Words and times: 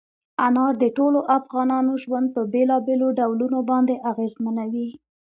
انار 0.45 0.73
د 0.83 0.85
ټولو 0.97 1.19
افغانانو 1.37 1.93
ژوند 2.03 2.27
په 2.35 2.41
بېلابېلو 2.53 3.07
ډولونو 3.19 3.59
باندې 3.69 3.95
اغېزمنوي. 4.11 4.89